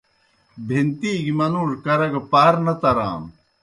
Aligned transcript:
بِہنتِی 0.67 1.11
گہْ 1.25 1.33
منُوڙوْ 1.39 1.75
کرہ 1.83 2.07
گہ 2.13 2.21
پار 2.31 2.53
نہ 2.65 2.73
ترانوْ۔ 2.81 3.29